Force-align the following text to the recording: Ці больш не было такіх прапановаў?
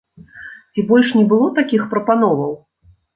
Ці 0.77 0.83
больш 0.91 1.11
не 1.19 1.25
было 1.33 1.47
такіх 1.59 1.83
прапановаў? 1.91 2.57